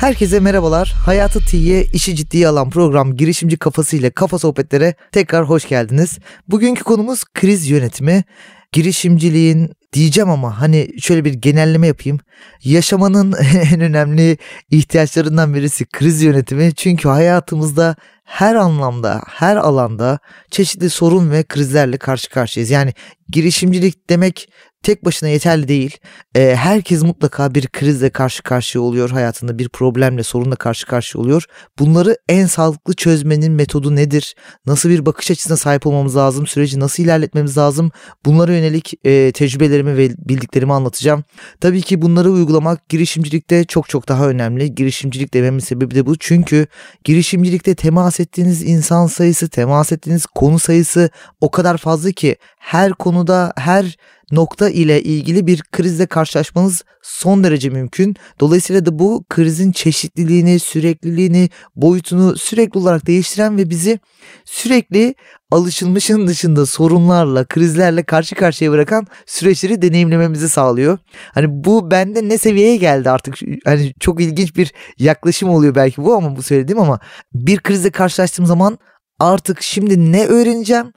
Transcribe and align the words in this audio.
Herkese 0.00 0.40
merhabalar. 0.40 0.94
Hayatı 1.04 1.40
tiye, 1.40 1.84
işi 1.84 2.16
ciddiye 2.16 2.48
alan 2.48 2.70
program 2.70 3.16
girişimci 3.16 3.56
kafasıyla 3.56 4.10
kafa 4.10 4.38
sohbetlere 4.38 4.94
tekrar 5.12 5.48
hoş 5.48 5.68
geldiniz. 5.68 6.18
Bugünkü 6.48 6.84
konumuz 6.84 7.24
kriz 7.34 7.70
yönetimi. 7.70 8.24
Girişimciliğin 8.72 9.72
diyeceğim 9.92 10.30
ama 10.30 10.60
hani 10.60 11.00
şöyle 11.00 11.24
bir 11.24 11.32
genelleme 11.32 11.86
yapayım. 11.86 12.18
Yaşamanın 12.64 13.32
en 13.72 13.80
önemli 13.80 14.38
ihtiyaçlarından 14.70 15.54
birisi 15.54 15.84
kriz 15.84 16.22
yönetimi. 16.22 16.74
Çünkü 16.74 17.08
hayatımızda 17.08 17.96
her 18.24 18.54
anlamda, 18.54 19.20
her 19.28 19.56
alanda 19.56 20.18
çeşitli 20.50 20.90
sorun 20.90 21.30
ve 21.30 21.42
krizlerle 21.42 21.96
karşı 21.96 22.30
karşıyayız. 22.30 22.70
Yani 22.70 22.94
girişimcilik 23.28 24.10
demek 24.10 24.48
tek 24.82 25.04
başına 25.04 25.28
yeterli 25.28 25.68
değil. 25.68 25.98
E, 26.34 26.56
herkes 26.56 27.02
mutlaka 27.02 27.54
bir 27.54 27.66
krizle 27.66 28.10
karşı 28.10 28.42
karşıya 28.42 28.82
oluyor 28.82 29.10
hayatında 29.10 29.58
bir 29.58 29.68
problemle 29.68 30.22
sorunla 30.22 30.56
karşı 30.56 30.86
karşıya 30.86 31.22
oluyor. 31.22 31.44
Bunları 31.78 32.16
en 32.28 32.46
sağlıklı 32.46 32.94
çözmenin 32.94 33.52
metodu 33.52 33.96
nedir? 33.96 34.34
Nasıl 34.66 34.88
bir 34.88 35.06
bakış 35.06 35.30
açısına 35.30 35.56
sahip 35.56 35.86
olmamız 35.86 36.16
lazım? 36.16 36.46
Süreci 36.46 36.80
nasıl 36.80 37.02
ilerletmemiz 37.02 37.58
lazım? 37.58 37.90
Bunlara 38.24 38.52
yönelik 38.52 38.94
e, 39.04 39.32
tecrübelerimi 39.32 39.96
ve 39.96 40.10
bildiklerimi 40.18 40.72
anlatacağım. 40.72 41.24
Tabii 41.60 41.82
ki 41.82 42.02
bunları 42.02 42.30
uygulamak 42.30 42.88
girişimcilikte 42.88 43.64
çok 43.64 43.88
çok 43.88 44.08
daha 44.08 44.28
önemli. 44.28 44.74
Girişimcilik 44.74 45.34
dememin 45.34 45.58
sebebi 45.58 45.94
de 45.94 46.06
bu. 46.06 46.18
Çünkü 46.18 46.66
girişimcilikte 47.04 47.74
temas 47.74 48.20
ettiğiniz 48.20 48.62
insan 48.62 49.06
sayısı, 49.06 49.48
temas 49.48 49.92
ettiğiniz 49.92 50.26
konu 50.26 50.58
sayısı 50.58 51.10
o 51.40 51.50
kadar 51.50 51.76
fazla 51.76 52.12
ki 52.12 52.36
her 52.58 52.92
konuda 52.92 53.52
her 53.56 53.96
nokta 54.32 54.70
ile 54.70 55.02
ilgili 55.02 55.46
bir 55.46 55.62
krizle 55.62 56.06
karşılaşmanız 56.06 56.84
son 57.02 57.44
derece 57.44 57.70
mümkün. 57.70 58.16
Dolayısıyla 58.40 58.86
da 58.86 58.98
bu 58.98 59.24
krizin 59.28 59.72
çeşitliliğini, 59.72 60.58
sürekliliğini, 60.58 61.50
boyutunu 61.76 62.36
sürekli 62.36 62.78
olarak 62.78 63.06
değiştiren 63.06 63.56
ve 63.56 63.70
bizi 63.70 64.00
sürekli 64.44 65.14
alışılmışın 65.50 66.26
dışında 66.26 66.66
sorunlarla, 66.66 67.44
krizlerle 67.44 68.02
karşı 68.02 68.34
karşıya 68.34 68.70
bırakan 68.70 69.06
süreçleri 69.26 69.82
deneyimlememizi 69.82 70.48
sağlıyor. 70.48 70.98
Hani 71.34 71.46
bu 71.50 71.90
bende 71.90 72.28
ne 72.28 72.38
seviyeye 72.38 72.76
geldi 72.76 73.10
artık 73.10 73.38
hani 73.64 73.92
çok 74.00 74.20
ilginç 74.20 74.56
bir 74.56 74.72
yaklaşım 74.98 75.48
oluyor 75.48 75.74
belki 75.74 76.04
bu 76.04 76.14
ama 76.14 76.36
bu 76.36 76.42
söylediğim 76.42 76.80
ama 76.80 77.00
bir 77.34 77.58
krizle 77.58 77.90
karşılaştığım 77.90 78.46
zaman 78.46 78.78
artık 79.18 79.62
şimdi 79.62 80.12
ne 80.12 80.26
öğreneceğim 80.26 80.92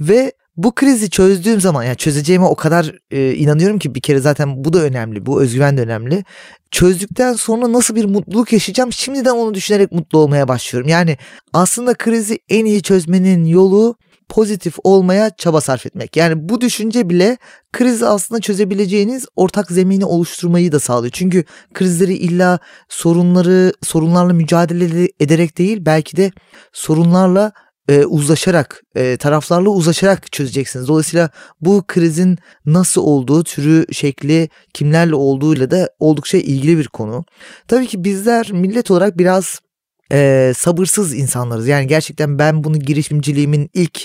ve 0.00 0.32
bu 0.56 0.74
krizi 0.74 1.10
çözdüğüm 1.10 1.60
zaman 1.60 1.82
yani 1.82 1.96
çözeceğime 1.96 2.44
o 2.44 2.54
kadar 2.54 2.92
e, 3.10 3.34
inanıyorum 3.34 3.78
ki 3.78 3.94
bir 3.94 4.00
kere 4.00 4.18
zaten 4.18 4.64
bu 4.64 4.72
da 4.72 4.82
önemli. 4.82 5.26
Bu 5.26 5.42
özgüven 5.42 5.76
de 5.76 5.82
önemli. 5.82 6.24
Çözdükten 6.70 7.32
sonra 7.32 7.72
nasıl 7.72 7.94
bir 7.94 8.04
mutluluk 8.04 8.52
yaşayacağım 8.52 8.92
şimdiden 8.92 9.30
onu 9.30 9.54
düşünerek 9.54 9.92
mutlu 9.92 10.18
olmaya 10.18 10.48
başlıyorum. 10.48 10.88
Yani 10.88 11.18
aslında 11.52 11.94
krizi 11.94 12.38
en 12.48 12.64
iyi 12.64 12.82
çözmenin 12.82 13.44
yolu 13.44 13.96
pozitif 14.28 14.74
olmaya 14.84 15.30
çaba 15.36 15.60
sarf 15.60 15.86
etmek. 15.86 16.16
Yani 16.16 16.48
bu 16.48 16.60
düşünce 16.60 17.10
bile 17.10 17.38
krizi 17.72 18.06
aslında 18.06 18.40
çözebileceğiniz 18.40 19.26
ortak 19.36 19.70
zemini 19.70 20.04
oluşturmayı 20.04 20.72
da 20.72 20.80
sağlıyor. 20.80 21.12
Çünkü 21.12 21.44
krizleri 21.74 22.14
illa 22.14 22.58
sorunları 22.88 23.72
sorunlarla 23.82 24.32
mücadele 24.32 25.08
ederek 25.20 25.58
değil 25.58 25.78
belki 25.80 26.16
de 26.16 26.32
sorunlarla 26.72 27.52
e, 27.88 28.04
uzlaşarak, 28.04 28.82
e, 28.94 29.16
taraflarla 29.16 29.68
uzlaşarak 29.68 30.32
çözeceksiniz. 30.32 30.88
Dolayısıyla 30.88 31.30
bu 31.60 31.84
krizin 31.86 32.38
nasıl 32.66 33.02
olduğu, 33.02 33.44
türü, 33.44 33.86
şekli, 33.92 34.48
kimlerle 34.74 35.14
olduğuyla 35.14 35.70
da 35.70 35.90
oldukça 35.98 36.38
ilgili 36.38 36.78
bir 36.78 36.88
konu. 36.88 37.24
Tabii 37.68 37.86
ki 37.86 38.04
bizler 38.04 38.52
millet 38.52 38.90
olarak 38.90 39.18
biraz 39.18 39.60
e, 40.12 40.52
sabırsız 40.56 41.14
insanlarız. 41.14 41.68
Yani 41.68 41.86
gerçekten 41.86 42.38
ben 42.38 42.64
bunu 42.64 42.78
girişimciliğimin 42.78 43.70
ilk 43.74 44.00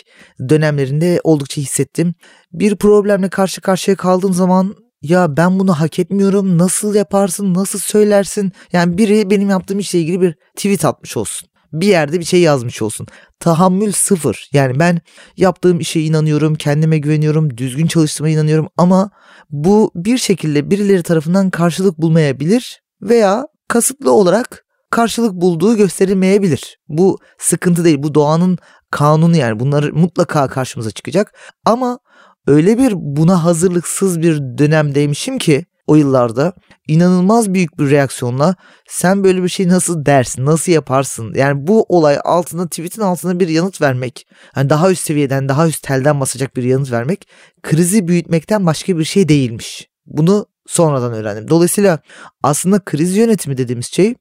dönemlerinde 0.50 1.22
oldukça 1.24 1.62
hissettim. 1.62 2.14
Bir 2.54 2.76
problemle 2.76 3.30
karşı 3.30 3.62
karşıya 3.62 3.98
kaldığım 3.98 4.34
zaman 4.34 4.76
ya 5.02 5.38
ben 5.38 5.60
bunu 5.60 5.74
hak 5.74 6.00
etmiyorum 6.00 6.58
nasıl 6.58 6.96
yaparsın 6.96 7.54
nasıl 7.54 7.80
söylersin 7.80 8.52
yani 8.74 8.98
biri 8.98 9.30
benim 9.30 9.50
yaptığım 9.50 9.80
işle 9.80 10.00
ilgili 10.00 10.22
bir 10.22 10.36
tweet 10.56 10.86
atmış 10.86 11.18
olsun 11.18 11.50
bir 11.74 11.88
yerde 11.88 12.20
bir 12.20 12.26
şey 12.26 12.42
yazmış 12.42 12.82
olsun. 12.82 13.08
Tahammül 13.40 13.92
sıfır. 13.92 14.50
Yani 14.54 14.80
ben 14.80 15.02
yaptığım 15.38 15.80
işe 15.80 16.02
inanıyorum, 16.02 16.56
kendime 16.56 16.98
güveniyorum, 16.98 17.58
düzgün 17.58 17.88
çalıştığıma 17.88 18.30
inanıyorum 18.30 18.68
ama 18.78 19.10
bu 19.50 19.92
bir 19.96 20.18
şekilde 20.18 20.72
birileri 20.72 21.04
tarafından 21.04 21.50
karşılık 21.50 21.98
bulmayabilir 21.98 22.82
veya 23.02 23.48
kasıtlı 23.68 24.12
olarak 24.12 24.66
karşılık 24.92 25.34
bulduğu 25.34 25.78
gösterilmeyebilir. 25.78 26.78
Bu 26.88 27.18
sıkıntı 27.38 27.86
değil. 27.86 28.04
Bu 28.04 28.14
doğanın 28.14 28.58
kanunu 28.92 29.36
yani 29.36 29.60
bunlar 29.60 29.90
mutlaka 29.90 30.48
karşımıza 30.48 30.92
çıkacak. 30.92 31.34
Ama 31.66 32.00
öyle 32.48 32.78
bir 32.78 32.94
buna 32.96 33.44
hazırlıksız 33.44 34.22
bir 34.22 34.40
dönemdeymişim 34.58 35.38
ki 35.38 35.66
o 35.90 35.96
yıllarda 35.96 36.54
inanılmaz 36.88 37.54
büyük 37.54 37.80
bir 37.80 37.92
reaksiyonla 37.92 38.56
sen 38.90 39.24
böyle 39.24 39.44
bir 39.44 39.50
şey 39.50 39.68
nasıl 39.68 40.06
dersin, 40.06 40.46
nasıl 40.46 40.72
yaparsın? 40.72 41.34
Yani 41.36 41.68
bu 41.68 41.86
olay 41.90 42.20
altında 42.24 42.68
tweetin 42.68 43.02
altına 43.02 43.40
bir 43.40 43.48
yanıt 43.48 43.82
vermek, 43.82 44.28
hani 44.54 44.70
daha 44.70 44.92
üst 44.92 45.04
seviyeden, 45.04 45.50
daha 45.50 45.68
üst 45.68 45.84
telden 45.84 46.20
basacak 46.20 46.56
bir 46.56 46.64
yanıt 46.64 46.92
vermek 46.92 47.28
krizi 47.64 48.08
büyütmekten 48.08 48.66
başka 48.66 48.98
bir 48.98 49.04
şey 49.04 49.30
değilmiş. 49.30 49.88
Bunu 50.06 50.46
sonradan 50.68 51.14
öğrendim. 51.14 51.50
Dolayısıyla 51.50 52.00
aslında 52.44 52.80
kriz 52.80 53.18
yönetimi 53.18 53.58
dediğimiz 53.58 53.88
şey 53.88 54.16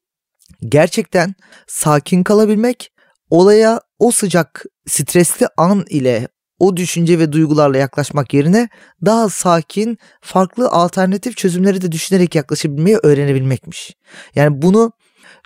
gerçekten 0.69 1.35
sakin 1.67 2.23
kalabilmek, 2.23 2.93
olaya 3.31 3.81
o 3.99 4.11
sıcak 4.11 4.65
stresli 4.87 5.47
an 5.57 5.85
ile 5.91 6.29
o 6.59 6.77
düşünce 6.77 7.19
ve 7.19 7.33
duygularla 7.33 7.79
yaklaşmak 7.79 8.35
yerine 8.35 8.69
daha 9.05 9.29
sakin, 9.29 9.99
farklı 10.21 10.69
alternatif 10.69 11.37
çözümleri 11.37 11.83
de 11.83 11.93
düşünerek 11.93 12.35
yaklaşabilmeyi 12.35 12.99
öğrenebilmekmiş. 13.03 13.97
Yani 14.35 14.63
bunu 14.63 14.93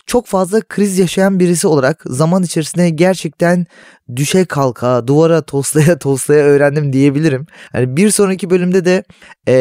çok 0.07 0.27
fazla 0.27 0.61
kriz 0.61 0.99
yaşayan 0.99 1.41
birisi 1.41 1.67
olarak 1.67 2.03
zaman 2.07 2.43
içerisinde 2.43 2.91
gerçekten 2.91 3.67
düşe 4.17 4.45
kalka, 4.45 5.07
duvara 5.07 5.43
toslaya 5.43 5.99
toslaya 5.99 6.45
öğrendim 6.45 6.93
diyebilirim. 6.93 7.47
Yani 7.75 7.97
bir 7.97 8.11
sonraki 8.11 8.51
bölümde 8.51 8.85
de 8.85 9.05
e, 9.49 9.55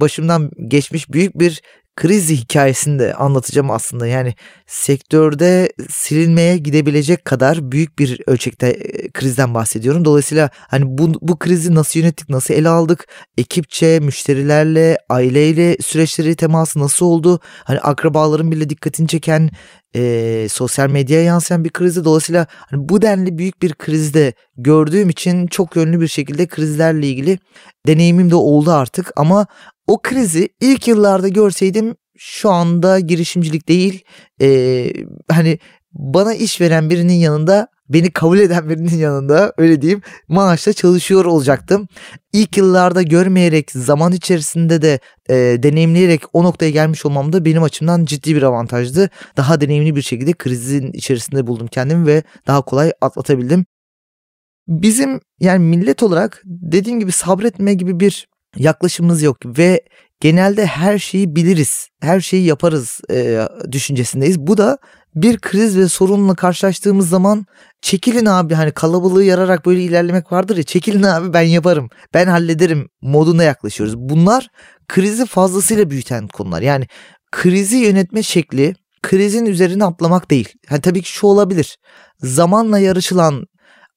başımdan 0.00 0.50
geçmiş 0.68 1.12
büyük 1.12 1.38
bir 1.38 1.62
kriz 1.96 2.30
hikayesini 2.30 2.98
de 2.98 3.14
anlatacağım 3.14 3.70
aslında. 3.70 4.06
Yani 4.06 4.34
sektörde 4.66 5.72
silinmeye 5.90 6.58
gidebilecek 6.58 7.24
kadar 7.24 7.72
büyük 7.72 7.98
bir 7.98 8.20
ölçekte 8.26 8.68
e, 8.68 9.10
krizden 9.10 9.54
bahsediyorum. 9.54 10.04
Dolayısıyla 10.04 10.50
hani 10.54 10.84
bu, 10.86 11.12
bu 11.20 11.38
krizi 11.38 11.74
nasıl 11.74 12.00
yönettik, 12.00 12.28
nasıl 12.28 12.54
ele 12.54 12.68
aldık, 12.68 13.06
ekipçe, 13.38 14.00
müşterilerle, 14.00 14.98
aileyle 15.08 15.76
süreçleri 15.82 16.36
teması 16.36 16.78
nasıl 16.78 17.06
oldu? 17.06 17.40
Hani 17.64 17.80
akrabaların 17.80 18.50
bile 18.50 18.70
dikkatini 18.70 19.08
çeken 19.08 19.50
e, 19.96 20.46
sosyal 20.50 20.90
medyaya 20.90 21.24
yansıyan 21.24 21.64
bir 21.64 21.70
krizdi. 21.70 22.04
Dolayısıyla 22.04 22.46
hani 22.50 22.88
bu 22.88 23.02
denli 23.02 23.38
büyük 23.38 23.62
bir 23.62 23.74
krizde 23.74 24.32
gördüğüm 24.56 25.10
için 25.10 25.46
çok 25.46 25.76
yönlü 25.76 26.00
bir 26.00 26.08
şekilde 26.08 26.46
krizlerle 26.46 27.08
ilgili 27.08 27.38
deneyimim 27.86 28.30
de 28.30 28.34
oldu 28.34 28.72
artık. 28.72 29.12
Ama 29.16 29.46
o 29.86 30.02
krizi 30.02 30.48
ilk 30.60 30.88
yıllarda 30.88 31.28
görseydim 31.28 31.96
şu 32.18 32.50
anda 32.50 33.00
girişimcilik 33.00 33.68
değil 33.68 34.04
e, 34.40 34.88
hani 35.30 35.58
bana 35.92 36.34
iş 36.34 36.60
veren 36.60 36.90
birinin 36.90 37.12
yanında 37.12 37.68
beni 37.88 38.10
kabul 38.10 38.38
eden 38.38 38.68
birinin 38.68 38.98
yanında 38.98 39.52
öyle 39.58 39.82
diyeyim 39.82 40.02
maaşla 40.28 40.72
çalışıyor 40.72 41.24
olacaktım. 41.24 41.88
İlk 42.32 42.56
yıllarda 42.56 43.02
görmeyerek 43.02 43.70
zaman 43.70 44.12
içerisinde 44.12 44.82
de 44.82 45.00
e, 45.28 45.34
deneyimleyerek 45.62 46.22
o 46.32 46.44
noktaya 46.44 46.70
gelmiş 46.70 47.06
olmam 47.06 47.32
da 47.32 47.44
benim 47.44 47.62
açımdan 47.62 48.04
ciddi 48.04 48.36
bir 48.36 48.42
avantajdı. 48.42 49.10
Daha 49.36 49.60
deneyimli 49.60 49.96
bir 49.96 50.02
şekilde 50.02 50.32
krizin 50.32 50.92
içerisinde 50.92 51.46
buldum 51.46 51.66
kendimi 51.66 52.06
ve 52.06 52.22
daha 52.46 52.62
kolay 52.62 52.92
atlatabildim. 53.00 53.64
Bizim 54.68 55.20
yani 55.40 55.64
millet 55.64 56.02
olarak 56.02 56.42
dediğim 56.44 57.00
gibi 57.00 57.12
sabretme 57.12 57.74
gibi 57.74 58.00
bir 58.00 58.28
yaklaşımımız 58.56 59.22
yok 59.22 59.36
ve 59.44 59.82
genelde 60.20 60.66
her 60.66 60.98
şeyi 60.98 61.36
biliriz, 61.36 61.88
her 62.00 62.20
şeyi 62.20 62.44
yaparız 62.44 63.00
e, 63.10 63.48
düşüncesindeyiz. 63.72 64.38
Bu 64.38 64.56
da 64.56 64.78
bir 65.14 65.38
kriz 65.38 65.78
ve 65.78 65.88
sorunla 65.88 66.34
karşılaştığımız 66.34 67.08
zaman 67.08 67.46
çekilin 67.82 68.26
abi 68.26 68.54
hani 68.54 68.72
kalabalığı 68.72 69.24
yararak 69.24 69.66
böyle 69.66 69.82
ilerlemek 69.82 70.32
vardır 70.32 70.56
ya 70.56 70.62
çekilin 70.62 71.02
abi 71.02 71.32
ben 71.32 71.42
yaparım 71.42 71.88
ben 72.14 72.26
hallederim 72.26 72.88
moduna 73.02 73.42
yaklaşıyoruz. 73.42 73.96
Bunlar 73.96 74.48
krizi 74.88 75.26
fazlasıyla 75.26 75.90
büyüten 75.90 76.28
konular 76.28 76.62
yani 76.62 76.86
krizi 77.32 77.76
yönetme 77.76 78.22
şekli 78.22 78.74
krizin 79.02 79.46
üzerine 79.46 79.84
atlamak 79.84 80.30
değil. 80.30 80.48
Yani 80.70 80.80
tabii 80.80 81.02
ki 81.02 81.10
şu 81.10 81.26
olabilir 81.26 81.76
zamanla 82.18 82.78
yarışılan 82.78 83.44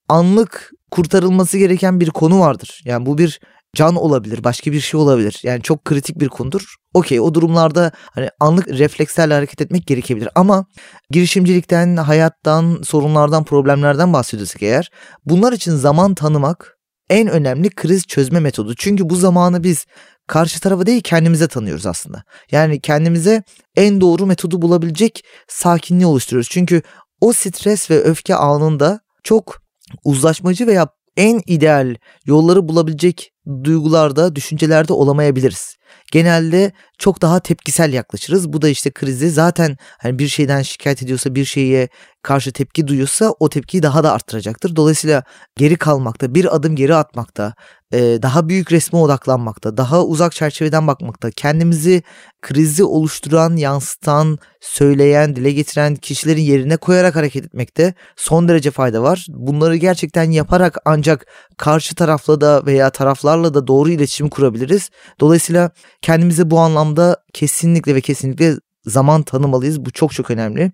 anlık 0.09 0.71
kurtarılması 0.91 1.57
gereken 1.57 1.99
bir 1.99 2.09
konu 2.09 2.39
vardır. 2.39 2.81
Yani 2.85 3.05
bu 3.05 3.17
bir 3.17 3.39
can 3.77 3.95
olabilir, 3.95 4.43
başka 4.43 4.71
bir 4.71 4.79
şey 4.79 4.99
olabilir. 4.99 5.39
Yani 5.43 5.61
çok 5.61 5.85
kritik 5.85 6.19
bir 6.19 6.27
konudur. 6.27 6.75
Okey 6.93 7.19
o 7.19 7.33
durumlarda 7.33 7.91
hani 8.11 8.29
anlık 8.39 8.67
reflekslerle 8.67 9.33
hareket 9.33 9.61
etmek 9.61 9.87
gerekebilir. 9.87 10.29
Ama 10.35 10.65
girişimcilikten, 11.11 11.97
hayattan, 11.97 12.81
sorunlardan, 12.83 13.43
problemlerden 13.43 14.13
bahsediyorsak 14.13 14.63
eğer 14.63 14.91
bunlar 15.25 15.53
için 15.53 15.75
zaman 15.75 16.15
tanımak 16.15 16.77
en 17.09 17.27
önemli 17.27 17.69
kriz 17.69 18.03
çözme 18.03 18.39
metodu. 18.39 18.75
Çünkü 18.77 19.09
bu 19.09 19.15
zamanı 19.15 19.63
biz 19.63 19.85
karşı 20.27 20.59
tarafa 20.59 20.85
değil 20.85 21.01
kendimize 21.01 21.47
tanıyoruz 21.47 21.85
aslında. 21.85 22.23
Yani 22.51 22.81
kendimize 22.81 23.43
en 23.75 24.01
doğru 24.01 24.25
metodu 24.25 24.61
bulabilecek 24.61 25.23
sakinliği 25.47 26.05
oluşturuyoruz. 26.05 26.49
Çünkü 26.51 26.81
o 27.21 27.33
stres 27.33 27.91
ve 27.91 28.03
öfke 28.03 28.35
anında 28.35 28.99
çok 29.23 29.61
uzlaşmacı 30.03 30.67
veya 30.67 30.87
en 31.17 31.41
ideal 31.47 31.95
yolları 32.25 32.67
bulabilecek 32.67 33.31
duygularda, 33.63 34.35
düşüncelerde 34.35 34.93
olamayabiliriz. 34.93 35.77
Genelde 36.11 36.71
çok 36.97 37.21
daha 37.21 37.39
tepkisel 37.39 37.93
yaklaşırız. 37.93 38.53
Bu 38.53 38.61
da 38.61 38.69
işte 38.69 38.91
krizi 38.91 39.29
zaten 39.29 39.77
hani 39.99 40.19
bir 40.19 40.27
şeyden 40.27 40.61
şikayet 40.61 41.03
ediyorsa, 41.03 41.35
bir 41.35 41.45
şeye 41.45 41.89
karşı 42.21 42.51
tepki 42.51 42.87
duyuyorsa 42.87 43.33
o 43.39 43.49
tepkiyi 43.49 43.83
daha 43.83 44.03
da 44.03 44.13
arttıracaktır. 44.13 44.75
Dolayısıyla 44.75 45.23
geri 45.57 45.75
kalmakta, 45.75 46.35
bir 46.35 46.55
adım 46.55 46.75
geri 46.75 46.95
atmakta, 46.95 47.53
daha 47.93 48.49
büyük 48.49 48.71
resme 48.71 48.99
odaklanmakta, 48.99 49.77
daha 49.77 50.03
uzak 50.03 50.33
çerçeveden 50.33 50.87
bakmakta, 50.87 51.31
kendimizi 51.31 52.03
krizi 52.41 52.83
oluşturan, 52.83 53.55
yansıtan, 53.55 54.37
söyleyen, 54.61 55.35
dile 55.35 55.51
getiren 55.51 55.95
kişilerin 55.95 56.41
yerine 56.41 56.77
koyarak 56.77 57.15
hareket 57.15 57.45
etmekte 57.45 57.93
son 58.15 58.47
derece 58.47 58.71
fayda 58.71 59.03
var. 59.03 59.25
Bunları 59.29 59.75
gerçekten 59.75 60.31
yaparak 60.31 60.77
ancak 60.85 61.25
karşı 61.57 61.95
tarafla 61.95 62.41
da 62.41 62.65
veya 62.65 62.89
taraflarla 62.89 63.53
da 63.53 63.67
doğru 63.67 63.89
iletişim 63.89 64.29
kurabiliriz. 64.29 64.89
Dolayısıyla 65.19 65.71
kendimize 66.01 66.49
bu 66.49 66.59
anlamda 66.59 67.23
kesinlikle 67.33 67.95
ve 67.95 68.01
kesinlikle 68.01 68.55
zaman 68.85 69.23
tanımalıyız. 69.23 69.85
Bu 69.85 69.91
çok 69.91 70.13
çok 70.13 70.31
önemli. 70.31 70.71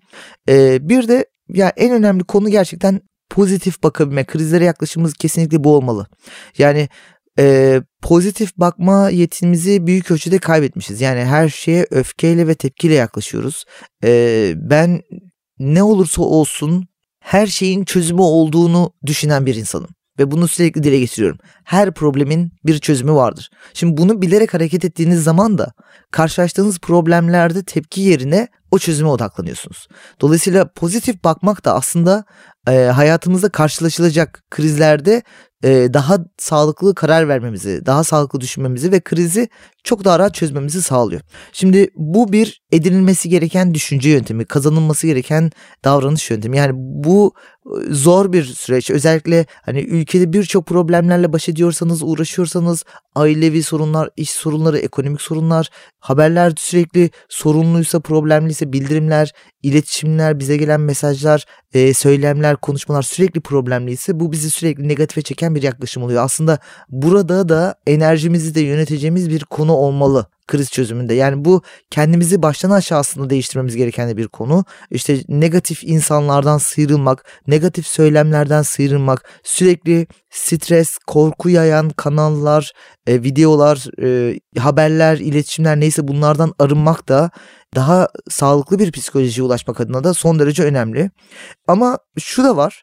Ee, 0.48 0.88
bir 0.88 1.08
de 1.08 1.26
ya 1.48 1.72
en 1.76 1.92
önemli 1.92 2.24
konu 2.24 2.48
gerçekten 2.48 3.00
pozitif 3.30 3.82
bakabilme. 3.82 4.24
Krizlere 4.24 4.64
yaklaşımımız 4.64 5.14
kesinlikle 5.14 5.64
bu 5.64 5.76
olmalı. 5.76 6.06
Yani 6.58 6.88
e, 7.38 7.80
pozitif 8.02 8.56
bakma 8.56 9.10
yetimizi 9.10 9.86
büyük 9.86 10.10
ölçüde 10.10 10.38
kaybetmişiz. 10.38 11.00
Yani 11.00 11.24
her 11.24 11.48
şeye 11.48 11.86
öfkeyle 11.90 12.46
ve 12.46 12.54
tepkiyle 12.54 12.94
yaklaşıyoruz. 12.94 13.64
E, 14.04 14.52
ben 14.56 15.02
ne 15.58 15.82
olursa 15.82 16.22
olsun 16.22 16.88
her 17.20 17.46
şeyin 17.46 17.84
çözümü 17.84 18.20
olduğunu 18.20 18.92
düşünen 19.06 19.46
bir 19.46 19.54
insanım 19.54 19.90
ve 20.18 20.30
bunu 20.30 20.48
sürekli 20.48 20.82
dile 20.82 20.98
getiriyorum. 20.98 21.38
Her 21.64 21.94
problemin 21.94 22.52
bir 22.66 22.78
çözümü 22.78 23.12
vardır. 23.12 23.50
Şimdi 23.74 23.96
bunu 23.96 24.22
bilerek 24.22 24.54
hareket 24.54 24.84
ettiğiniz 24.84 25.24
zaman 25.24 25.58
da 25.58 25.72
karşılaştığınız 26.10 26.78
problemlerde 26.78 27.64
tepki 27.64 28.00
yerine 28.00 28.48
o 28.70 28.78
çözüme 28.78 29.08
odaklanıyorsunuz. 29.08 29.88
Dolayısıyla 30.20 30.68
pozitif 30.68 31.24
bakmak 31.24 31.64
da 31.64 31.74
aslında 31.74 32.24
e, 32.68 32.72
hayatımızda 32.72 33.48
karşılaşılacak 33.48 34.42
krizlerde 34.50 35.22
e, 35.64 35.94
daha 35.94 36.18
sağlıklı 36.38 36.94
karar 36.94 37.28
vermemizi, 37.28 37.86
daha 37.86 38.04
sağlıklı 38.04 38.40
düşünmemizi 38.40 38.92
ve 38.92 39.00
krizi 39.00 39.48
çok 39.84 40.04
daha 40.04 40.18
rahat 40.18 40.34
çözmemizi 40.34 40.82
sağlıyor. 40.82 41.20
Şimdi 41.52 41.90
bu 41.96 42.32
bir 42.32 42.62
edinilmesi 42.72 43.28
gereken 43.28 43.74
düşünce 43.74 44.10
yöntemi, 44.10 44.44
kazanılması 44.44 45.06
gereken 45.06 45.50
davranış 45.84 46.30
yöntemi. 46.30 46.56
Yani 46.56 46.72
bu 46.74 47.34
zor 47.90 48.32
bir 48.32 48.44
süreç. 48.44 48.90
Özellikle 48.90 49.46
hani 49.62 49.80
ülkede 49.80 50.32
birçok 50.32 50.66
problemlerle 50.66 51.32
baş 51.32 51.48
ediyorsanız, 51.48 52.02
uğraşıyorsanız, 52.02 52.84
ailevi 53.14 53.62
sorunlar, 53.62 54.10
iş 54.16 54.30
sorunları, 54.30 54.78
ekonomik 54.78 55.22
sorunlar, 55.22 55.68
haberler 55.98 56.52
sürekli 56.56 57.10
sorunluysa, 57.28 58.00
problemliyse 58.00 58.72
bildirimler, 58.72 59.32
iletişimler, 59.62 60.38
bize 60.38 60.56
gelen 60.56 60.80
mesajlar, 60.80 61.44
e, 61.72 61.94
söylemler, 61.94 62.56
konuşmalar 62.56 63.02
sürekli 63.02 63.40
problemliyse 63.40 64.20
bu 64.20 64.32
bizi 64.32 64.50
sürekli 64.50 64.88
negatife 64.88 65.22
çeken 65.22 65.54
bir 65.54 65.62
yaklaşım 65.62 66.02
oluyor. 66.02 66.24
Aslında 66.24 66.58
burada 66.88 67.48
da 67.48 67.74
enerjimizi 67.86 68.54
de 68.54 68.60
yöneteceğimiz 68.60 69.30
bir 69.30 69.44
konu 69.44 69.72
olmalı 69.72 70.26
kriz 70.46 70.70
çözümünde. 70.70 71.14
Yani 71.14 71.44
bu 71.44 71.62
kendimizi 71.90 72.42
baştan 72.42 72.70
aşağı 72.70 72.98
aslında 72.98 73.30
değiştirmemiz 73.30 73.76
gereken 73.76 74.16
bir 74.16 74.28
konu. 74.28 74.64
İşte 74.90 75.18
negatif 75.28 75.84
insanlardan 75.84 76.58
sıyrılmak, 76.58 77.24
negatif 77.46 77.86
söylemlerden 77.86 78.62
sıyrılmak, 78.62 79.28
sürekli 79.42 80.06
stres, 80.30 80.98
korku 81.06 81.48
yayan 81.48 81.90
kanallar, 81.90 82.72
e, 83.06 83.22
videolar, 83.22 83.86
e, 84.02 84.40
haberler, 84.58 85.18
iletişimler 85.18 85.80
neyse 85.80 86.08
bunlardan 86.08 86.52
arınmak 86.58 87.08
da 87.08 87.30
daha 87.74 88.08
sağlıklı 88.30 88.78
bir 88.78 88.92
psikolojiye 88.92 89.44
ulaşmak 89.44 89.80
adına 89.80 90.04
da 90.04 90.14
son 90.14 90.38
derece 90.38 90.62
önemli. 90.62 91.10
Ama 91.68 91.98
şu 92.18 92.44
da 92.44 92.56
var. 92.56 92.82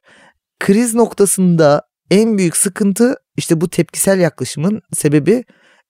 Kriz 0.59 0.95
noktasında 0.95 1.81
en 2.11 2.37
büyük 2.37 2.57
sıkıntı 2.57 3.15
işte 3.37 3.61
bu 3.61 3.69
tepkisel 3.69 4.19
yaklaşımın 4.19 4.81
sebebi 4.93 5.43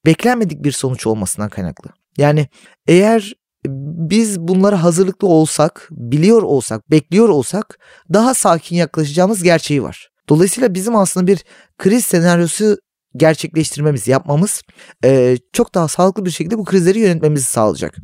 beklenmedik 0.06 0.64
bir 0.64 0.72
sonuç 0.72 1.08
olmasından 1.08 1.50
kaynaklı. 1.50 1.90
Yani 2.18 2.48
eğer 2.88 3.34
biz 3.68 4.40
bunlara 4.40 4.84
hazırlıklı 4.84 5.28
olsak, 5.28 5.88
biliyor 5.92 6.42
olsak, 6.42 6.92
bekliyor 6.92 7.30
olsak 7.30 7.80
daha 8.14 8.34
sakin 8.34 8.76
yaklaşacağımız 8.76 9.44
gerçeği 9.44 9.84
var. 9.84 10.10
Dolayısıyla 10.30 10.74
bizim 10.74 10.96
aslında 10.96 11.28
bir 11.28 11.44
kriz 11.78 12.06
senaryosu 12.06 12.78
gerçekleştirmemiz, 13.16 14.08
yapmamız 14.08 14.62
e, 15.04 15.38
çok 15.54 15.76
daha 15.76 15.88
sağlıklı 15.88 16.26
bir 16.26 16.32
şekilde 16.32 16.58
bu 16.58 16.66
krizleri 16.66 17.00
yönetmemizi 17.00 17.46
sağlayacak. 17.46 17.98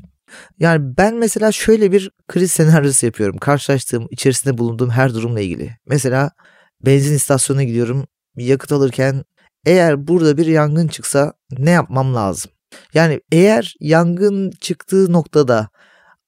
Yani 0.59 0.97
ben 0.97 1.15
mesela 1.15 1.51
şöyle 1.51 1.91
bir 1.91 2.11
kriz 2.27 2.51
senaryosu 2.51 3.05
yapıyorum. 3.05 3.37
Karşılaştığım, 3.37 4.07
içerisinde 4.11 4.57
bulunduğum 4.57 4.89
her 4.89 5.13
durumla 5.13 5.41
ilgili. 5.41 5.77
Mesela 5.85 6.31
benzin 6.85 7.15
istasyonuna 7.15 7.63
gidiyorum. 7.63 8.07
Yakıt 8.35 8.71
alırken 8.71 9.23
eğer 9.67 10.07
burada 10.07 10.37
bir 10.37 10.45
yangın 10.45 10.87
çıksa 10.87 11.33
ne 11.57 11.71
yapmam 11.71 12.15
lazım? 12.15 12.51
Yani 12.93 13.21
eğer 13.31 13.75
yangın 13.79 14.51
çıktığı 14.61 15.13
noktada 15.13 15.69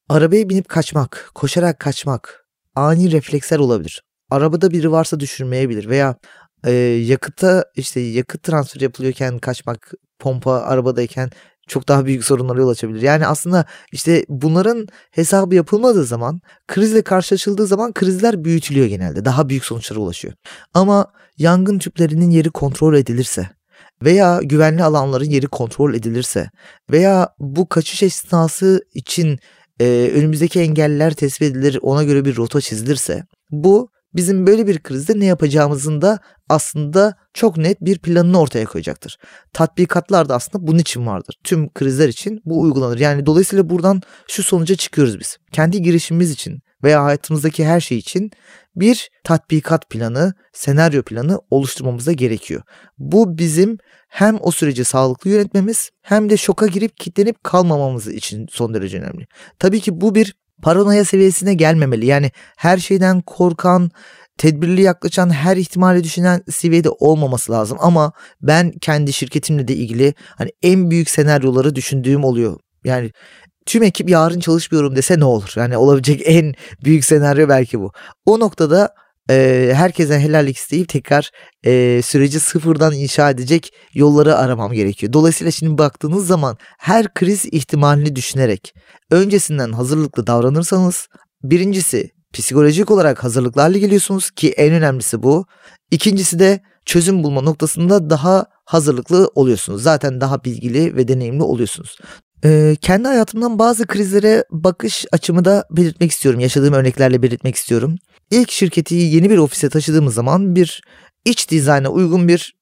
arabaya 0.10 0.50
binip 0.50 0.70
kaçmak, 0.70 1.32
koşarak 1.36 1.80
kaçmak 1.80 2.46
ani 2.76 3.12
refleksler 3.12 3.60
olabilir. 3.60 4.04
Arabada 4.32 4.72
biri 4.72 4.92
varsa 4.92 5.20
düşürmeyebilir 5.20 5.90
veya 5.90 6.16
e, 6.66 6.72
yakıta 6.72 7.66
işte 7.76 8.00
yakıt 8.00 8.44
transferi 8.44 8.84
yapılıyorken 8.84 9.40
kaçmak, 9.40 9.92
pompa 10.20 10.54
arabadayken 10.54 11.30
çok 11.70 11.88
daha 11.88 12.06
büyük 12.06 12.26
sorunlara 12.26 12.60
yol 12.60 12.70
açabilir. 12.70 13.02
Yani 13.02 13.28
aslında 13.28 13.66
işte 13.92 14.26
bunların 14.30 14.88
hesabı 15.12 15.56
yapılmadığı 15.56 16.06
zaman 16.06 16.42
krizle 16.68 17.02
karşılaşıldığı 17.02 17.68
zaman 17.68 17.94
krizler 17.94 18.44
büyütülüyor 18.44 18.88
genelde. 18.88 19.26
Daha 19.26 19.50
büyük 19.50 19.66
sonuçlara 19.66 20.00
ulaşıyor. 20.00 20.34
Ama 20.74 21.12
yangın 21.38 21.80
tüplerinin 21.80 22.30
yeri 22.30 22.50
kontrol 22.50 22.96
edilirse 22.96 23.50
veya 24.04 24.40
güvenli 24.44 24.84
alanların 24.84 25.30
yeri 25.30 25.48
kontrol 25.48 25.94
edilirse 25.94 26.50
veya 26.92 27.30
bu 27.40 27.70
kaçış 27.70 28.04
esnası 28.04 28.82
için 28.94 29.40
e, 29.82 30.12
önümüzdeki 30.16 30.60
engeller 30.60 31.14
tespit 31.14 31.52
edilir 31.52 31.80
ona 31.82 32.04
göre 32.04 32.26
bir 32.26 32.38
rota 32.38 32.62
çizilirse 32.62 33.24
bu 33.52 33.90
bizim 34.16 34.48
böyle 34.48 34.68
bir 34.68 34.80
krizde 34.80 35.20
ne 35.20 35.26
yapacağımızın 35.26 36.02
da 36.02 36.20
aslında 36.50 37.16
çok 37.34 37.58
net 37.58 37.82
bir 37.82 38.00
planını 38.00 38.40
ortaya 38.40 38.66
koyacaktır. 38.66 39.18
Tatbikatlar 39.54 40.30
da 40.30 40.36
aslında 40.36 40.68
bunun 40.68 40.80
için 40.80 41.06
vardır. 41.06 41.36
Tüm 41.44 41.74
krizler 41.74 42.10
için 42.10 42.42
bu 42.46 42.62
uygulanır. 42.62 43.00
Yani 43.00 43.26
dolayısıyla 43.26 43.70
buradan 43.70 44.02
şu 44.28 44.44
sonuca 44.44 44.76
çıkıyoruz 44.76 45.20
biz. 45.20 45.38
Kendi 45.52 45.82
girişimimiz 45.82 46.32
için 46.32 46.60
veya 46.84 47.04
hayatımızdaki 47.04 47.66
her 47.66 47.80
şey 47.80 47.98
için 47.98 48.32
bir 48.76 49.10
tatbikat 49.24 49.90
planı, 49.90 50.34
senaryo 50.54 51.04
planı 51.04 51.40
oluşturmamıza 51.50 52.12
gerekiyor. 52.12 52.62
Bu 52.98 53.38
bizim 53.38 53.78
hem 54.08 54.38
o 54.42 54.52
süreci 54.52 54.86
sağlıklı 54.86 55.30
yönetmemiz 55.30 55.90
hem 56.02 56.30
de 56.30 56.38
şoka 56.38 56.68
girip 56.68 56.98
kitlenip 56.98 57.44
kalmamamız 57.44 58.08
için 58.08 58.48
son 58.52 58.74
derece 58.74 59.00
önemli. 59.00 59.26
Tabii 59.60 59.80
ki 59.80 60.02
bu 60.02 60.16
bir 60.16 60.36
paranoya 60.62 61.06
seviyesine 61.06 61.54
gelmemeli. 61.54 62.06
Yani 62.06 62.32
her 62.58 62.78
şeyden 62.78 63.22
korkan, 63.22 63.92
tedbirli 64.38 64.82
yaklaşan, 64.82 65.30
her 65.30 65.58
ihtimali 65.58 66.04
düşünen 66.04 66.42
seviyede 66.52 66.90
olmaması 66.90 67.52
lazım. 67.52 67.78
Ama 67.82 68.12
ben 68.42 68.72
kendi 68.72 69.14
şirketimle 69.14 69.68
de 69.68 69.76
ilgili 69.76 70.14
hani 70.38 70.52
en 70.62 70.92
büyük 70.92 71.10
senaryoları 71.10 71.76
düşündüğüm 71.76 72.24
oluyor. 72.24 72.60
Yani 72.84 73.12
tüm 73.66 73.84
ekip 73.84 74.10
yarın 74.10 74.40
çalışmıyorum 74.40 74.96
dese 74.96 75.20
ne 75.20 75.26
olur? 75.26 75.54
Yani 75.56 75.78
olabilecek 75.78 76.22
en 76.26 76.54
büyük 76.84 77.06
senaryo 77.06 77.50
belki 77.50 77.80
bu. 77.80 77.92
O 78.26 78.40
noktada 78.40 78.94
e, 79.30 79.72
herkese 79.76 80.20
helallik 80.20 80.58
isteyip 80.58 80.90
tekrar 80.90 81.32
e, 81.66 82.02
süreci 82.02 82.40
sıfırdan 82.40 82.94
inşa 82.94 83.30
edecek 83.30 83.74
yolları 83.94 84.36
aramam 84.36 84.74
gerekiyor. 84.74 85.14
Dolayısıyla 85.14 85.52
şimdi 85.52 85.78
baktığınız 85.78 86.28
zaman 86.28 86.58
her 86.78 87.14
kriz 87.14 87.46
ihtimalini 87.46 88.16
düşünerek 88.16 88.74
öncesinden 89.12 89.72
hazırlıklı 89.72 90.28
davranırsanız 90.28 91.08
birincisi 91.44 92.10
psikolojik 92.34 92.92
olarak 92.92 93.24
hazırlıklarla 93.24 93.78
geliyorsunuz 93.78 94.32
ki 94.32 94.52
en 94.52 94.74
önemlisi 94.74 95.24
bu. 95.24 95.46
İkincisi 95.92 96.40
de 96.40 96.62
çözüm 96.86 97.24
bulma 97.24 97.42
noktasında 97.42 98.10
daha 98.10 98.46
hazırlıklı 98.66 99.32
oluyorsunuz. 99.36 99.84
Zaten 99.84 100.22
daha 100.22 100.44
bilgili 100.44 100.96
ve 100.96 101.08
deneyimli 101.08 101.44
oluyorsunuz. 101.44 101.98
Ee, 102.46 102.76
kendi 102.82 103.08
hayatımdan 103.08 103.60
bazı 103.60 103.88
krizlere 103.88 104.44
bakış 104.52 105.06
açımı 105.12 105.46
da 105.46 105.66
belirtmek 105.72 106.12
istiyorum. 106.12 106.40
Yaşadığım 106.40 106.74
örneklerle 106.74 107.22
belirtmek 107.22 107.56
istiyorum. 107.56 107.96
İlk 108.32 108.52
şirketi 108.52 108.96
yeni 108.96 109.30
bir 109.30 109.38
ofise 109.38 109.70
taşıdığımız 109.70 110.14
zaman 110.14 110.56
bir 110.56 110.82
iç 111.26 111.50
dizayna 111.52 111.90
uygun 111.90 112.28
bir 112.28 112.60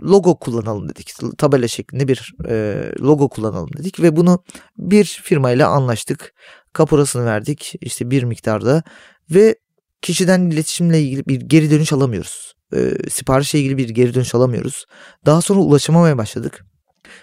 logo 0.00 0.38
kullanalım 0.38 0.88
dedik. 0.88 1.12
Tabela 1.38 1.68
şeklinde 1.68 2.08
bir 2.08 2.34
e, 2.48 2.84
logo 3.00 3.28
kullanalım 3.28 3.70
dedik 3.78 4.00
ve 4.02 4.16
bunu 4.16 4.44
bir 4.78 5.04
firmayla 5.04 5.68
anlaştık. 5.68 6.34
Kaporasını 6.72 7.24
verdik 7.24 7.74
işte 7.80 8.10
bir 8.10 8.22
miktarda 8.22 8.82
ve 9.30 9.56
kişiden 10.02 10.50
iletişimle 10.50 11.02
ilgili 11.02 11.26
bir 11.26 11.40
geri 11.40 11.70
dönüş 11.70 11.92
alamıyoruz. 11.92 12.54
E, 12.74 12.92
siparişle 13.10 13.58
ilgili 13.58 13.76
bir 13.76 13.88
geri 13.88 14.14
dönüş 14.14 14.34
alamıyoruz. 14.34 14.84
Daha 15.26 15.40
sonra 15.40 15.60
ulaşamamaya 15.60 16.18
başladık. 16.18 16.64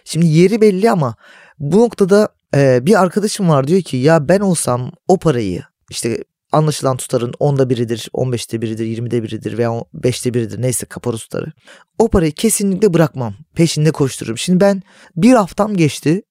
Şimdi 0.05 0.25
yeri 0.25 0.61
belli 0.61 0.91
ama 0.91 1.15
bu 1.59 1.79
noktada 1.79 2.29
e, 2.55 2.85
bir 2.85 3.01
arkadaşım 3.01 3.49
var 3.49 3.67
diyor 3.67 3.81
ki 3.81 3.97
ya 3.97 4.29
ben 4.29 4.39
olsam 4.39 4.91
o 5.07 5.19
parayı 5.19 5.63
işte 5.89 6.23
anlaşılan 6.53 6.97
tutarın 6.97 7.33
onda 7.39 7.69
biridir, 7.69 8.09
15'te 8.13 8.61
biridir, 8.61 8.85
20'de 8.85 9.23
biridir 9.23 9.57
veya 9.57 9.69
5'te 9.69 10.33
biridir 10.33 10.61
neyse 10.61 10.85
kapalı 10.85 11.17
tutarı. 11.17 11.51
O 11.97 12.07
parayı 12.07 12.31
kesinlikle 12.31 12.93
bırakmam. 12.93 13.33
Peşinde 13.55 13.91
koştururum. 13.91 14.37
Şimdi 14.37 14.59
ben 14.59 14.81
bir 15.15 15.33
haftam 15.33 15.77
geçti 15.77 16.21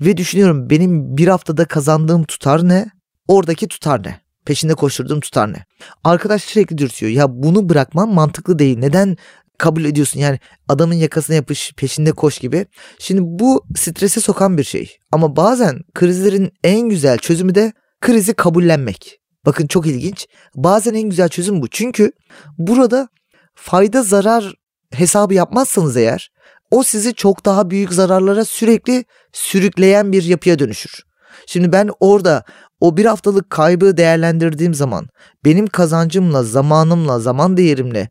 ve 0.00 0.16
düşünüyorum 0.16 0.70
benim 0.70 1.16
bir 1.16 1.28
haftada 1.28 1.64
kazandığım 1.64 2.24
tutar 2.24 2.68
ne? 2.68 2.90
Oradaki 3.28 3.68
tutar 3.68 4.02
ne? 4.02 4.20
Peşinde 4.44 4.74
koşturduğum 4.74 5.20
tutar 5.20 5.52
ne? 5.52 5.64
Arkadaş 6.04 6.42
sürekli 6.42 6.78
dürtüyor. 6.78 7.12
Ya 7.12 7.26
bunu 7.28 7.68
bırakmam 7.68 8.14
mantıklı 8.14 8.58
değil. 8.58 8.78
Neden 8.78 9.16
kabul 9.58 9.84
ediyorsun. 9.84 10.20
Yani 10.20 10.38
adamın 10.68 10.94
yakasına 10.94 11.36
yapış, 11.36 11.72
peşinde 11.76 12.12
koş 12.12 12.38
gibi. 12.38 12.66
Şimdi 12.98 13.20
bu 13.24 13.64
strese 13.76 14.20
sokan 14.20 14.58
bir 14.58 14.64
şey. 14.64 14.96
Ama 15.12 15.36
bazen 15.36 15.80
krizlerin 15.94 16.52
en 16.64 16.88
güzel 16.88 17.18
çözümü 17.18 17.54
de 17.54 17.72
krizi 18.00 18.34
kabullenmek. 18.34 19.19
Bakın 19.46 19.66
çok 19.66 19.86
ilginç. 19.86 20.26
Bazen 20.54 20.94
en 20.94 21.10
güzel 21.10 21.28
çözüm 21.28 21.62
bu. 21.62 21.68
Çünkü 21.68 22.12
burada 22.58 23.08
fayda 23.54 24.02
zarar 24.02 24.54
hesabı 24.92 25.34
yapmazsanız 25.34 25.96
eğer 25.96 26.30
o 26.70 26.82
sizi 26.82 27.14
çok 27.14 27.46
daha 27.46 27.70
büyük 27.70 27.92
zararlara 27.92 28.44
sürekli 28.44 29.04
sürükleyen 29.32 30.12
bir 30.12 30.22
yapıya 30.22 30.58
dönüşür. 30.58 31.02
Şimdi 31.46 31.72
ben 31.72 31.90
orada 32.00 32.44
o 32.80 32.96
bir 32.96 33.04
haftalık 33.04 33.50
kaybı 33.50 33.96
değerlendirdiğim 33.96 34.74
zaman 34.74 35.08
benim 35.44 35.66
kazancımla, 35.66 36.42
zamanımla, 36.42 37.18
zaman 37.20 37.56
değerimle 37.56 38.08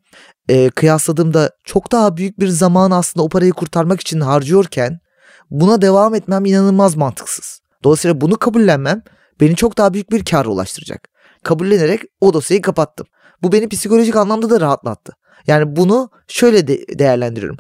e, 0.50 0.69
kıyasladığımda 0.69 1.51
çok 1.63 1.91
daha 1.91 2.17
büyük 2.17 2.39
bir 2.39 2.48
zaman 2.48 2.91
aslında 2.91 3.24
o 3.24 3.29
parayı 3.29 3.51
kurtarmak 3.51 4.01
için 4.01 4.19
harcıyorken 4.19 5.00
buna 5.50 5.81
devam 5.81 6.15
etmem 6.15 6.45
inanılmaz 6.45 6.95
mantıksız. 6.95 7.59
Dolayısıyla 7.83 8.21
bunu 8.21 8.38
kabullenmem 8.38 9.01
beni 9.41 9.55
çok 9.55 9.77
daha 9.77 9.93
büyük 9.93 10.12
bir 10.12 10.25
kar 10.25 10.45
ulaştıracak. 10.45 11.08
Kabullenerek 11.43 12.01
o 12.22 12.34
dosyayı 12.34 12.62
kapattım. 12.62 13.08
Bu 13.43 13.51
beni 13.51 13.69
psikolojik 13.69 14.15
anlamda 14.15 14.50
da 14.50 14.62
rahatlattı. 14.62 15.13
Yani 15.48 15.75
bunu 15.75 16.10
şöyle 16.27 16.67
de 16.67 17.00
değerlendiriyorum. 17.00 17.58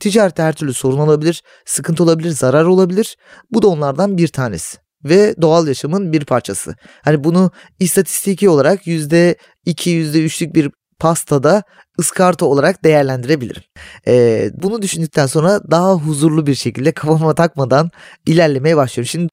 Ticarette 0.00 0.42
her 0.42 0.52
türlü 0.52 0.74
sorun 0.74 0.98
olabilir, 0.98 1.42
sıkıntı 1.64 2.02
olabilir, 2.02 2.30
zarar 2.30 2.64
olabilir. 2.64 3.16
Bu 3.50 3.62
da 3.62 3.68
onlardan 3.68 4.18
bir 4.18 4.28
tanesi 4.28 4.78
ve 5.04 5.34
doğal 5.42 5.68
yaşamın 5.68 6.12
bir 6.12 6.24
parçası. 6.24 6.74
Hani 7.04 7.24
bunu 7.24 7.50
istatistiki 7.80 8.48
olarak 8.48 8.86
%2, 8.86 9.36
%3'lük 9.66 10.54
bir 10.54 10.70
pastada 10.98 11.62
ıskarta 11.98 12.46
olarak 12.46 12.84
değerlendirebilirim. 12.84 13.62
Ee, 14.06 14.50
bunu 14.54 14.82
düşündükten 14.82 15.26
sonra 15.26 15.60
daha 15.70 15.92
huzurlu 15.94 16.46
bir 16.46 16.54
şekilde 16.54 16.92
kafama 16.92 17.34
takmadan 17.34 17.90
ilerlemeye 18.26 18.76
başlıyorum. 18.76 19.08
Şimdi 19.08 19.28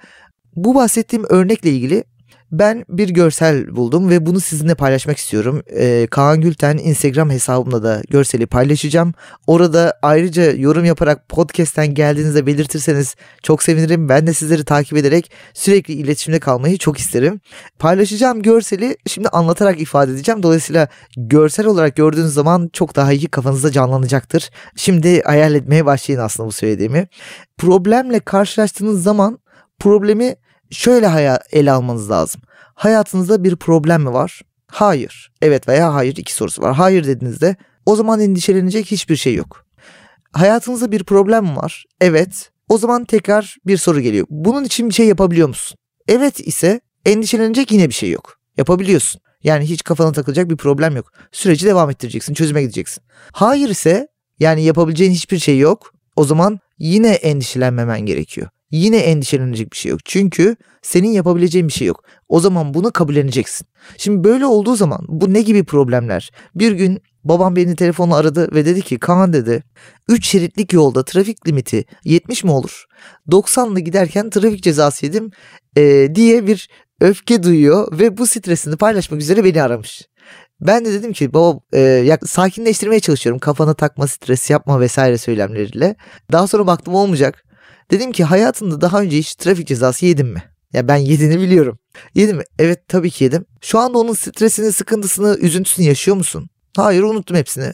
bu 0.55 0.75
bahsettiğim 0.75 1.25
örnekle 1.29 1.69
ilgili 1.69 2.03
ben 2.51 2.85
bir 2.89 3.09
görsel 3.09 3.75
buldum 3.75 4.09
ve 4.09 4.25
bunu 4.25 4.39
sizinle 4.39 4.75
paylaşmak 4.75 5.17
istiyorum. 5.17 5.63
Ee, 5.75 6.07
Kaan 6.11 6.41
Gülten 6.41 6.77
Instagram 6.77 7.29
hesabımda 7.29 7.83
da 7.83 8.01
görseli 8.09 8.47
paylaşacağım. 8.47 9.13
Orada 9.47 9.99
ayrıca 10.01 10.51
yorum 10.51 10.85
yaparak 10.85 11.29
podcast'ten 11.29 11.93
geldiğinizde 11.93 12.45
belirtirseniz 12.45 13.15
çok 13.43 13.63
sevinirim. 13.63 14.09
Ben 14.09 14.27
de 14.27 14.33
sizleri 14.33 14.65
takip 14.65 14.97
ederek 14.97 15.31
sürekli 15.53 15.93
iletişimde 15.93 16.39
kalmayı 16.39 16.77
çok 16.77 16.97
isterim. 16.97 17.41
Paylaşacağım 17.79 18.41
görseli 18.41 18.97
şimdi 19.07 19.29
anlatarak 19.29 19.81
ifade 19.81 20.11
edeceğim. 20.11 20.43
Dolayısıyla 20.43 20.87
görsel 21.17 21.65
olarak 21.65 21.95
gördüğünüz 21.95 22.33
zaman 22.33 22.69
çok 22.73 22.95
daha 22.95 23.13
iyi 23.13 23.27
kafanızda 23.27 23.71
canlanacaktır. 23.71 24.49
Şimdi 24.75 25.21
hayal 25.21 25.55
etmeye 25.55 25.85
başlayın 25.85 26.19
aslında 26.19 26.47
bu 26.47 26.51
söylediğimi. 26.51 27.07
Problemle 27.57 28.19
karşılaştığınız 28.19 29.03
zaman 29.03 29.39
problemi 29.79 30.35
şöyle 30.71 31.07
haya 31.07 31.39
ele 31.51 31.71
almanız 31.71 32.11
lazım. 32.11 32.41
Hayatınızda 32.75 33.43
bir 33.43 33.55
problem 33.55 34.01
mi 34.01 34.13
var? 34.13 34.41
Hayır. 34.67 35.31
Evet 35.41 35.67
veya 35.67 35.93
hayır 35.93 36.15
iki 36.15 36.33
sorusu 36.33 36.61
var. 36.61 36.75
Hayır 36.75 37.07
dediğinizde 37.07 37.55
o 37.85 37.95
zaman 37.95 38.19
endişelenecek 38.19 38.91
hiçbir 38.91 39.15
şey 39.15 39.35
yok. 39.35 39.65
Hayatınızda 40.33 40.91
bir 40.91 41.03
problem 41.03 41.43
mi 41.43 41.55
var? 41.55 41.85
Evet. 42.01 42.51
O 42.69 42.77
zaman 42.77 43.05
tekrar 43.05 43.57
bir 43.67 43.77
soru 43.77 44.01
geliyor. 44.01 44.27
Bunun 44.29 44.63
için 44.63 44.89
bir 44.89 44.93
şey 44.93 45.07
yapabiliyor 45.07 45.47
musun? 45.47 45.77
Evet 46.07 46.39
ise 46.39 46.81
endişelenecek 47.05 47.71
yine 47.71 47.89
bir 47.89 47.93
şey 47.93 48.11
yok. 48.11 48.37
Yapabiliyorsun. 48.57 49.21
Yani 49.43 49.65
hiç 49.65 49.83
kafana 49.83 50.11
takılacak 50.11 50.49
bir 50.49 50.57
problem 50.57 50.95
yok. 50.95 51.11
Süreci 51.31 51.65
devam 51.65 51.89
ettireceksin, 51.89 52.33
çözüme 52.33 52.61
gideceksin. 52.61 53.03
Hayır 53.31 53.69
ise 53.69 54.07
yani 54.39 54.63
yapabileceğin 54.63 55.11
hiçbir 55.11 55.39
şey 55.39 55.59
yok. 55.59 55.93
O 56.15 56.25
zaman 56.25 56.59
yine 56.79 57.09
endişelenmemen 57.09 58.01
gerekiyor 58.01 58.49
yine 58.71 58.97
endişelenecek 58.97 59.71
bir 59.71 59.77
şey 59.77 59.89
yok. 59.89 59.99
Çünkü 60.05 60.55
senin 60.81 61.09
yapabileceğin 61.09 61.67
bir 61.67 61.73
şey 61.73 61.87
yok. 61.87 62.03
O 62.29 62.39
zaman 62.39 62.73
bunu 62.73 62.91
kabulleneceksin. 62.91 63.67
Şimdi 63.97 64.23
böyle 64.23 64.45
olduğu 64.45 64.75
zaman 64.75 65.05
bu 65.07 65.33
ne 65.33 65.41
gibi 65.41 65.63
problemler? 65.63 66.31
Bir 66.55 66.71
gün 66.71 67.01
babam 67.23 67.55
beni 67.55 67.75
telefonla 67.75 68.15
aradı 68.15 68.55
ve 68.55 68.65
dedi 68.65 68.81
ki 68.81 68.99
Kaan 68.99 69.33
dedi 69.33 69.63
3 70.07 70.27
şeritlik 70.27 70.73
yolda 70.73 71.05
trafik 71.05 71.47
limiti 71.47 71.85
70 72.03 72.43
mi 72.43 72.51
olur? 72.51 72.85
90'lı 73.29 73.79
giderken 73.79 74.29
trafik 74.29 74.63
cezası 74.63 75.05
yedim 75.05 75.31
e, 75.77 76.15
diye 76.15 76.47
bir 76.47 76.69
öfke 77.01 77.43
duyuyor 77.43 77.99
ve 77.99 78.17
bu 78.17 78.27
stresini 78.27 78.77
paylaşmak 78.77 79.21
üzere 79.21 79.43
beni 79.43 79.63
aramış. 79.63 80.01
Ben 80.61 80.85
de 80.85 80.93
dedim 80.93 81.13
ki 81.13 81.33
baba 81.33 81.59
e, 81.73 81.79
ya, 81.79 82.17
sakinleştirmeye 82.25 82.99
çalışıyorum. 82.99 83.39
Kafana 83.39 83.73
takma, 83.73 84.07
stres 84.07 84.49
yapma 84.49 84.79
vesaire 84.79 85.17
söylemleriyle. 85.17 85.95
Daha 86.31 86.47
sonra 86.47 86.67
baktım 86.67 86.95
olmayacak. 86.95 87.43
Dedim 87.91 88.11
ki 88.11 88.23
hayatında 88.23 88.81
daha 88.81 89.01
önce 89.01 89.17
hiç 89.17 89.35
trafik 89.35 89.67
cezası 89.67 90.05
yedin 90.05 90.27
mi? 90.27 90.43
Ya 90.73 90.87
ben 90.87 90.95
yediğini 90.95 91.39
biliyorum. 91.39 91.79
Yedim 92.15 92.37
mi? 92.37 92.43
Evet 92.59 92.87
tabii 92.87 93.11
ki 93.11 93.23
yedim. 93.23 93.45
Şu 93.61 93.79
anda 93.79 93.97
onun 93.97 94.13
stresini, 94.13 94.71
sıkıntısını, 94.71 95.37
üzüntüsünü 95.37 95.85
yaşıyor 95.85 96.17
musun? 96.17 96.49
Hayır 96.75 97.03
unuttum 97.03 97.37
hepsini. 97.37 97.73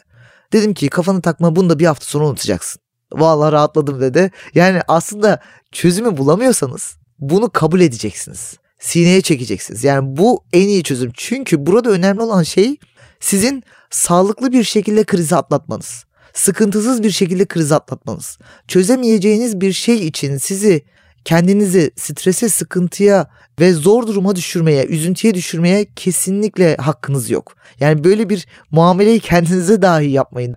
Dedim 0.53 0.73
ki 0.73 0.87
kafanı 0.89 1.21
takma 1.21 1.55
bunu 1.55 1.69
da 1.69 1.79
bir 1.79 1.85
hafta 1.85 2.05
sonra 2.05 2.25
unutacaksın. 2.25 2.81
Vallahi 3.13 3.51
rahatladım 3.51 4.01
dedi. 4.01 4.31
Yani 4.55 4.81
aslında 4.87 5.39
çözümü 5.71 6.17
bulamıyorsanız 6.17 6.97
bunu 7.19 7.49
kabul 7.49 7.81
edeceksiniz. 7.81 8.57
Sineye 8.79 9.21
çekeceksiniz. 9.21 9.83
Yani 9.83 10.17
bu 10.17 10.43
en 10.53 10.67
iyi 10.67 10.83
çözüm. 10.83 11.11
Çünkü 11.13 11.65
burada 11.65 11.89
önemli 11.89 12.21
olan 12.21 12.43
şey 12.43 12.77
sizin 13.19 13.63
sağlıklı 13.89 14.51
bir 14.51 14.63
şekilde 14.63 15.03
krizi 15.03 15.35
atlatmanız 15.35 16.05
sıkıntısız 16.35 17.03
bir 17.03 17.11
şekilde 17.11 17.45
kriz 17.45 17.71
atlatmanız. 17.71 18.37
Çözemeyeceğiniz 18.67 19.61
bir 19.61 19.73
şey 19.73 20.07
için 20.07 20.37
sizi 20.37 20.85
kendinizi 21.25 21.91
strese, 21.95 22.49
sıkıntıya 22.49 23.27
ve 23.59 23.73
zor 23.73 24.07
duruma 24.07 24.35
düşürmeye, 24.35 24.85
üzüntüye 24.85 25.33
düşürmeye 25.33 25.85
kesinlikle 25.95 26.75
hakkınız 26.75 27.29
yok. 27.29 27.55
Yani 27.79 28.03
böyle 28.03 28.29
bir 28.29 28.47
muameleyi 28.71 29.19
kendinize 29.19 29.81
dahi 29.81 30.09
yapmayın. 30.09 30.55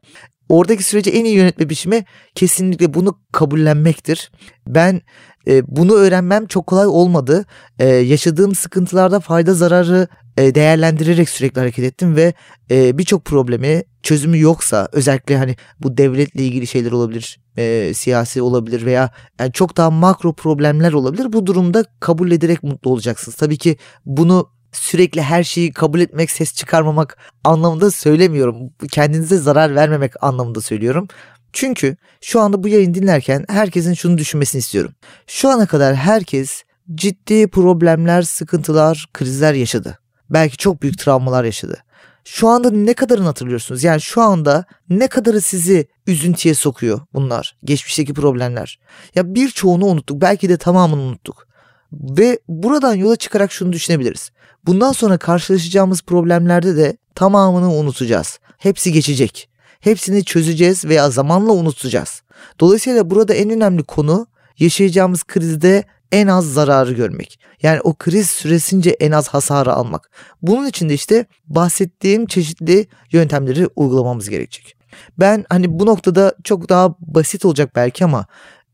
Oradaki 0.49 0.83
süreci 0.83 1.11
en 1.11 1.25
iyi 1.25 1.37
yönetme 1.37 1.71
biçimi 1.71 2.05
kesinlikle 2.35 2.95
bunu 2.95 3.21
kabullenmektir. 3.33 4.31
Ben 4.67 5.03
e, 5.49 5.62
bunu 5.67 5.95
öğrenmem 5.95 6.47
çok 6.47 6.67
kolay 6.67 6.87
olmadı. 6.87 7.45
E, 7.78 7.87
yaşadığım 7.88 8.55
sıkıntılarda 8.55 9.21
fayda 9.21 9.55
zararı 9.55 10.09
e, 10.37 10.55
değerlendirerek 10.55 11.28
sürekli 11.28 11.59
hareket 11.59 11.85
ettim 11.85 12.17
ve 12.17 12.35
e, 12.71 12.99
birçok 12.99 13.25
problemi 13.25 13.83
çözümü 14.02 14.40
yoksa 14.40 14.88
özellikle 14.93 15.37
hani 15.38 15.57
bu 15.81 15.97
devletle 15.97 16.45
ilgili 16.45 16.67
şeyler 16.67 16.93
olabilir, 16.93 17.40
e, 17.57 17.95
siyasi 17.95 18.43
olabilir 18.43 18.87
veya 18.87 19.11
yani 19.40 19.52
çok 19.52 19.76
daha 19.76 19.90
makro 19.90 20.33
problemler 20.33 20.93
olabilir. 20.93 21.33
Bu 21.33 21.47
durumda 21.47 21.85
kabul 22.00 22.31
ederek 22.31 22.62
mutlu 22.62 22.90
olacaksınız. 22.90 23.37
Tabii 23.37 23.59
ki 23.59 23.76
bunu 24.07 24.50
sürekli 24.73 25.23
her 25.23 25.45
şeyi 25.45 25.73
kabul 25.73 26.00
etmek, 26.00 26.31
ses 26.31 26.55
çıkarmamak 26.55 27.19
anlamında 27.45 27.90
söylemiyorum. 27.90 28.57
Kendinize 28.90 29.37
zarar 29.37 29.75
vermemek 29.75 30.12
anlamında 30.23 30.61
söylüyorum. 30.61 31.09
Çünkü 31.52 31.97
şu 32.21 32.40
anda 32.40 32.62
bu 32.62 32.69
yayın 32.69 32.95
dinlerken 32.95 33.45
herkesin 33.49 33.95
şunu 33.95 34.19
düşünmesini 34.19 34.59
istiyorum. 34.59 34.93
Şu 35.26 35.49
ana 35.49 35.67
kadar 35.67 35.95
herkes 35.95 36.62
ciddi 36.95 37.49
problemler, 37.49 38.23
sıkıntılar, 38.23 39.07
krizler 39.12 39.55
yaşadı. 39.55 39.99
Belki 40.31 40.57
çok 40.57 40.83
büyük 40.83 40.99
travmalar 40.99 41.45
yaşadı. 41.45 41.83
Şu 42.25 42.49
anda 42.49 42.71
ne 42.71 42.95
kadarını 42.95 43.26
hatırlıyorsunuz? 43.26 43.85
Yani 43.85 44.00
şu 44.00 44.23
anda 44.23 44.64
ne 44.90 45.09
kadarı 45.09 45.40
sizi 45.40 45.88
üzüntüye 46.07 46.55
sokuyor 46.55 47.00
bunlar, 47.14 47.57
geçmişteki 47.64 48.14
problemler. 48.14 48.78
Ya 49.14 49.35
birçoğunu 49.35 49.85
unuttuk, 49.85 50.21
belki 50.21 50.49
de 50.49 50.57
tamamını 50.57 51.00
unuttuk. 51.00 51.49
Ve 51.93 52.38
buradan 52.49 52.95
yola 52.95 53.17
çıkarak 53.17 53.52
şunu 53.52 53.73
düşünebiliriz. 53.73 54.31
Bundan 54.67 54.93
sonra 54.93 55.19
karşılaşacağımız 55.19 56.02
problemlerde 56.02 56.76
de 56.76 56.97
tamamını 57.14 57.73
unutacağız. 57.73 58.38
Hepsi 58.59 58.93
geçecek. 58.93 59.49
Hepsini 59.81 60.25
çözeceğiz 60.25 60.85
veya 60.85 61.11
zamanla 61.11 61.53
unutacağız. 61.53 62.23
Dolayısıyla 62.61 63.11
burada 63.11 63.35
en 63.35 63.51
önemli 63.51 63.83
konu 63.83 64.27
yaşayacağımız 64.59 65.25
krizde 65.25 65.85
en 66.13 66.27
az 66.27 66.53
zararı 66.53 66.93
görmek. 66.93 67.41
Yani 67.63 67.81
o 67.81 67.95
kriz 67.95 68.31
süresince 68.31 68.91
en 68.91 69.11
az 69.11 69.29
hasarı 69.29 69.73
almak. 69.73 70.11
Bunun 70.43 70.67
için 70.67 70.89
de 70.89 70.95
işte 70.95 71.27
bahsettiğim 71.47 72.27
çeşitli 72.27 72.87
yöntemleri 73.13 73.67
uygulamamız 73.77 74.29
gerekecek. 74.29 74.77
Ben 75.19 75.45
hani 75.49 75.79
bu 75.79 75.87
noktada 75.87 76.35
çok 76.45 76.69
daha 76.69 76.95
basit 77.01 77.45
olacak 77.45 77.71
belki 77.77 78.05
ama 78.05 78.27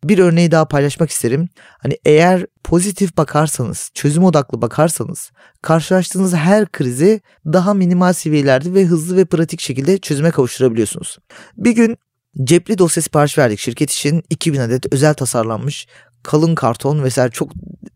bir 0.09 0.19
örneği 0.19 0.51
daha 0.51 0.69
paylaşmak 0.69 1.11
isterim. 1.11 1.49
Hani 1.79 1.99
eğer 2.05 2.47
pozitif 2.65 3.17
bakarsanız, 3.17 3.91
çözüm 3.95 4.25
odaklı 4.25 4.63
bakarsanız 4.63 5.31
karşılaştığınız 5.63 6.35
her 6.35 6.67
krizi 6.67 7.21
daha 7.47 7.75
minimal 7.75 8.13
seviyelerde 8.13 8.75
ve 8.75 8.85
hızlı 8.85 9.17
ve 9.17 9.25
pratik 9.25 9.61
şekilde 9.61 9.99
çözüme 9.99 10.31
kavuşturabiliyorsunuz. 10.31 11.19
Bir 11.57 11.73
gün 11.73 11.97
cepli 12.45 12.79
dosya 12.79 13.03
sipariş 13.03 13.39
verdik 13.39 13.59
şirket 13.59 13.91
için 13.91 14.23
2000 14.31 14.61
adet 14.61 14.93
özel 14.93 15.15
tasarlanmış 15.15 15.87
kalın 16.25 16.55
karton 16.55 17.03
vesaire 17.03 17.31
çok 17.31 17.53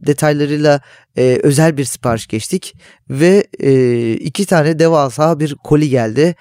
detaylarıyla 0.07 0.81
e, 1.17 1.41
özel 1.43 1.77
bir 1.77 1.85
sipariş 1.85 2.27
geçtik 2.27 2.75
ve 3.11 3.47
e, 3.61 4.13
iki 4.13 4.47
tane 4.47 4.79
devasa 4.79 5.41
bir 5.41 5.55
koli 5.55 5.89
geldi. 5.89 6.35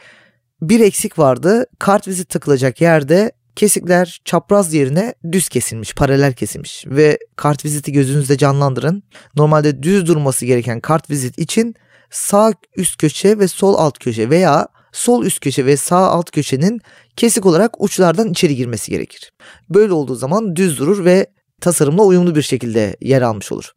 Bir 0.61 0.79
eksik 0.79 1.19
vardı. 1.19 1.65
Kart 1.79 2.07
vizit 2.07 2.29
takılacak 2.29 2.81
yerde 2.81 3.31
kesikler 3.57 4.21
çapraz 4.25 4.73
yerine 4.73 5.13
düz 5.31 5.49
kesilmiş, 5.49 5.93
paralel 5.93 6.33
kesilmiş 6.33 6.83
ve 6.87 7.19
kart 7.35 7.65
viziti 7.65 7.91
gözünüzde 7.91 8.37
canlandırın. 8.37 9.03
Normalde 9.35 9.83
düz 9.83 10.07
durması 10.07 10.45
gereken 10.45 10.79
kart 10.79 11.09
vizit 11.09 11.39
için 11.39 11.75
sağ 12.09 12.53
üst 12.75 12.97
köşe 12.97 13.39
ve 13.39 13.47
sol 13.47 13.75
alt 13.75 13.97
köşe 13.99 14.29
veya 14.29 14.67
sol 14.91 15.25
üst 15.25 15.39
köşe 15.39 15.65
ve 15.65 15.77
sağ 15.77 15.97
alt 15.97 16.31
köşenin 16.31 16.81
kesik 17.15 17.45
olarak 17.45 17.81
uçlardan 17.81 18.29
içeri 18.29 18.55
girmesi 18.55 18.91
gerekir. 18.91 19.31
Böyle 19.69 19.93
olduğu 19.93 20.15
zaman 20.15 20.55
düz 20.55 20.79
durur 20.79 21.05
ve 21.05 21.27
tasarımla 21.61 22.03
uyumlu 22.03 22.35
bir 22.35 22.41
şekilde 22.41 22.97
yer 23.01 23.21
almış 23.21 23.51
olur. 23.51 23.71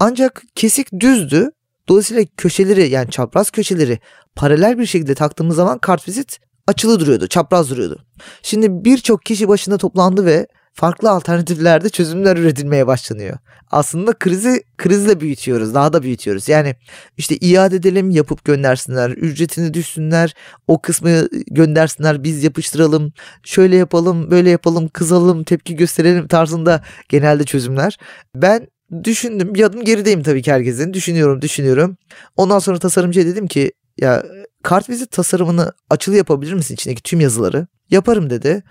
Ancak 0.00 0.42
kesik 0.54 1.00
düzdü. 1.00 1.50
Dolayısıyla 1.88 2.24
köşeleri 2.36 2.88
yani 2.88 3.10
çapraz 3.10 3.50
köşeleri 3.50 3.98
paralel 4.34 4.78
bir 4.78 4.86
şekilde 4.86 5.14
taktığımız 5.14 5.56
zaman 5.56 5.78
kartvizit 5.78 6.38
açılı 6.66 7.00
duruyordu, 7.00 7.26
çapraz 7.26 7.70
duruyordu. 7.70 8.04
Şimdi 8.42 8.66
birçok 8.70 9.22
kişi 9.22 9.48
başında 9.48 9.78
toplandı 9.78 10.26
ve 10.26 10.46
farklı 10.72 11.10
alternatiflerde 11.10 11.88
çözümler 11.88 12.36
üretilmeye 12.36 12.86
başlanıyor. 12.86 13.38
Aslında 13.70 14.12
krizi 14.12 14.62
krizle 14.76 15.20
büyütüyoruz, 15.20 15.74
daha 15.74 15.92
da 15.92 16.02
büyütüyoruz. 16.02 16.48
Yani 16.48 16.76
işte 17.16 17.36
iade 17.36 17.76
edelim, 17.76 18.10
yapıp 18.10 18.44
göndersinler, 18.44 19.10
ücretini 19.10 19.74
düşsünler, 19.74 20.34
o 20.68 20.82
kısmı 20.82 21.28
göndersinler, 21.50 22.24
biz 22.24 22.44
yapıştıralım, 22.44 23.12
şöyle 23.42 23.76
yapalım, 23.76 24.30
böyle 24.30 24.50
yapalım, 24.50 24.88
kızalım, 24.88 25.44
tepki 25.44 25.76
gösterelim 25.76 26.28
tarzında 26.28 26.82
genelde 27.08 27.44
çözümler. 27.44 27.98
Ben 28.34 28.68
düşündüm, 29.04 29.54
bir 29.54 29.64
adım 29.64 29.84
gerideyim 29.84 30.22
tabii 30.22 30.42
ki 30.42 30.52
herkesin. 30.52 30.94
Düşünüyorum, 30.94 31.42
düşünüyorum. 31.42 31.96
Ondan 32.36 32.58
sonra 32.58 32.78
tasarımcıya 32.78 33.26
dedim 33.26 33.46
ki 33.46 33.72
ya 34.00 34.22
kartvizit 34.62 35.10
tasarımını 35.10 35.72
açılı 35.90 36.16
yapabilir 36.16 36.52
misin 36.54 36.74
içindeki 36.74 37.02
tüm 37.02 37.20
yazıları? 37.20 37.66
Yaparım 37.90 38.30
dedi. 38.30 38.62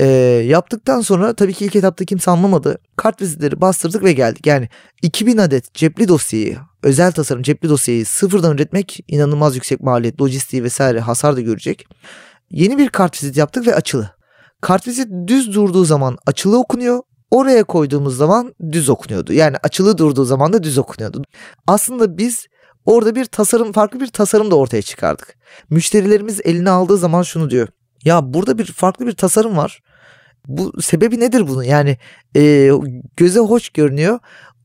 E, 0.00 0.06
yaptıktan 0.46 1.00
sonra 1.00 1.34
tabii 1.34 1.52
ki 1.52 1.64
ilk 1.64 1.76
etapta 1.76 2.04
kimse 2.04 2.30
anlamadı. 2.30 2.78
Kart 2.96 3.22
vizitleri 3.22 3.60
bastırdık 3.60 4.04
ve 4.04 4.12
geldik. 4.12 4.46
Yani 4.46 4.68
2000 5.02 5.38
adet 5.38 5.74
cepli 5.74 6.08
dosyayı, 6.08 6.58
özel 6.82 7.12
tasarım 7.12 7.42
cepli 7.42 7.68
dosyayı 7.68 8.06
sıfırdan 8.06 8.54
üretmek 8.54 9.04
inanılmaz 9.08 9.54
yüksek 9.54 9.80
maliyet, 9.80 10.20
lojistiği 10.20 10.64
vesaire 10.64 11.00
hasar 11.00 11.36
da 11.36 11.40
görecek. 11.40 11.86
Yeni 12.50 12.78
bir 12.78 12.88
kart 12.88 13.22
vizit 13.22 13.36
yaptık 13.36 13.66
ve 13.66 13.74
açılı. 13.74 14.10
Kart 14.60 14.88
vizit 14.88 15.08
düz 15.26 15.54
durduğu 15.54 15.84
zaman 15.84 16.18
açılı 16.26 16.58
okunuyor. 16.58 17.02
Oraya 17.30 17.64
koyduğumuz 17.64 18.16
zaman 18.16 18.54
düz 18.72 18.88
okunuyordu. 18.88 19.32
Yani 19.32 19.56
açılı 19.62 19.98
durduğu 19.98 20.24
zaman 20.24 20.52
da 20.52 20.62
düz 20.62 20.78
okunuyordu. 20.78 21.22
Aslında 21.66 22.18
biz 22.18 22.46
orada 22.86 23.14
bir 23.14 23.24
tasarım, 23.24 23.72
farklı 23.72 24.00
bir 24.00 24.06
tasarım 24.06 24.50
da 24.50 24.56
ortaya 24.56 24.82
çıkardık. 24.82 25.36
Müşterilerimiz 25.70 26.40
eline 26.44 26.70
aldığı 26.70 26.96
zaman 26.96 27.22
şunu 27.22 27.50
diyor. 27.50 27.68
Ya 28.04 28.34
burada 28.34 28.58
bir 28.58 28.64
farklı 28.64 29.06
bir 29.06 29.12
tasarım 29.12 29.56
var. 29.56 29.82
Bu 30.48 30.82
sebebi 30.82 31.20
nedir 31.20 31.48
bunun? 31.48 31.62
Yani 31.62 31.98
e, 32.36 32.70
göze 33.16 33.40
hoş 33.40 33.68
görünüyor. 33.68 34.18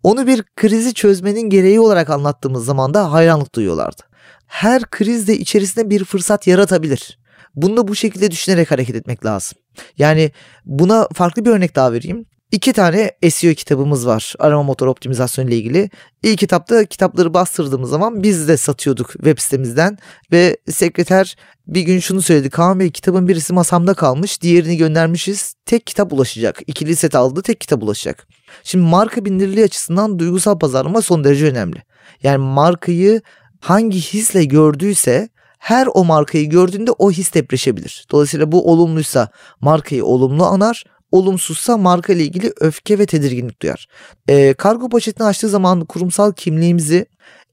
Onu 0.03 0.27
bir 0.27 0.43
krizi 0.56 0.93
çözmenin 0.93 1.49
gereği 1.49 1.80
olarak 1.80 2.10
anlattığımız 2.10 2.65
zaman 2.65 2.93
da 2.93 3.12
hayranlık 3.12 3.56
duyuyorlardı. 3.56 4.01
Her 4.47 4.84
kriz 4.84 5.27
de 5.27 5.38
içerisinde 5.38 5.89
bir 5.89 6.06
fırsat 6.06 6.47
yaratabilir. 6.47 7.19
Bunu 7.56 7.77
da 7.77 7.88
bu 7.88 7.95
şekilde 7.95 8.32
düşünerek 8.32 8.71
hareket 8.71 8.95
etmek 8.95 9.25
lazım. 9.25 9.58
Yani 9.97 10.32
buna 10.65 11.08
farklı 11.13 11.45
bir 11.45 11.49
örnek 11.49 11.75
daha 11.75 11.93
vereyim. 11.93 12.25
İki 12.51 12.73
tane 12.73 13.12
SEO 13.29 13.53
kitabımız 13.53 14.07
var 14.07 14.33
arama 14.39 14.63
motor 14.63 14.88
optimizasyonu 14.88 15.49
ile 15.49 15.57
ilgili. 15.57 15.89
İlk 16.23 16.38
kitapta 16.38 16.86
kitapları 16.86 17.33
bastırdığımız 17.33 17.89
zaman 17.89 18.23
biz 18.23 18.47
de 18.47 18.57
satıyorduk 18.57 19.12
web 19.12 19.39
sitemizden 19.39 19.97
ve 20.31 20.57
sekreter 20.69 21.36
bir 21.67 21.81
gün 21.81 21.99
şunu 21.99 22.21
söyledi. 22.21 22.49
Kaan 22.49 22.79
Bey 22.79 22.91
kitabın 22.91 23.27
birisi 23.27 23.53
masamda 23.53 23.93
kalmış 23.93 24.41
diğerini 24.41 24.77
göndermişiz 24.77 25.55
tek 25.65 25.88
kitap 25.88 26.13
ulaşacak. 26.13 26.62
İkili 26.67 26.95
set 26.95 27.15
aldı 27.15 27.41
tek 27.41 27.62
kitap 27.62 27.83
ulaşacak. 27.83 28.27
Şimdi 28.63 28.86
marka 28.86 29.25
bilinirliği 29.25 29.65
açısından 29.65 30.19
duygusal 30.19 30.60
pazarlama 30.60 31.01
son 31.01 31.23
derece 31.23 31.45
önemli. 31.45 31.83
Yani 32.23 32.38
markayı 32.38 33.21
hangi 33.60 33.99
hisle 33.99 34.45
gördüyse 34.45 35.29
her 35.60 35.88
o 35.93 36.05
markayı 36.05 36.49
gördüğünde 36.49 36.91
o 36.91 37.12
his 37.12 37.33
depreşebilir. 37.33 38.05
Dolayısıyla 38.12 38.51
bu 38.51 38.71
olumluysa 38.71 39.29
markayı 39.62 40.05
olumlu 40.05 40.45
anar, 40.45 40.83
olumsuzsa 41.11 41.77
marka 41.77 42.13
ile 42.13 42.23
ilgili 42.23 42.53
öfke 42.61 42.99
ve 42.99 43.05
tedirginlik 43.05 43.61
duyar. 43.61 43.87
E, 44.27 44.53
kargo 44.53 44.89
poşetini 44.89 45.27
açtığı 45.27 45.49
zaman 45.49 45.85
kurumsal 45.85 46.33
kimliğimizi 46.33 47.05